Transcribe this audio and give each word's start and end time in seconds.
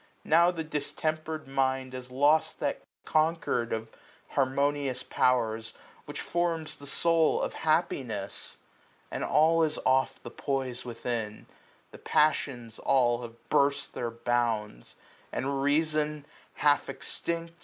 Now 0.25 0.49
the 0.49 0.65
distemper^ 0.65 1.45
mind 1.45 1.93
Has 1.93 2.09
lost 2.09 2.59
that 2.59 2.81
concord 3.05 3.71
of 3.71 3.91
harmonious 4.29 5.03
powers, 5.03 5.73
2ys 5.73 5.77
Which 6.07 6.21
forms 6.21 6.75
the 6.75 6.87
soul 6.87 7.39
of 7.39 7.53
happiness; 7.53 8.57
and 9.11 9.23
all 9.23 9.61
Is 9.61 9.77
off 9.85 10.19
the 10.23 10.31
poise 10.31 10.83
within: 10.83 11.45
the 11.91 11.99
passions 11.99 12.79
all 12.79 13.21
Have 13.21 13.47
burst 13.49 13.93
their 13.93 14.09
bounds; 14.09 14.95
and 15.31 15.61
reason 15.61 16.25
half 16.55 16.89
extinct. 16.89 17.53